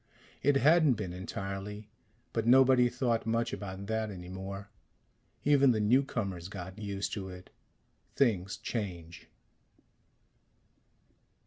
[0.41, 1.87] It hadn't been, entirely.
[2.33, 4.71] But nobody thought much about that any more.
[5.45, 7.51] Even the newcomers got used to it.
[8.15, 9.27] Things change.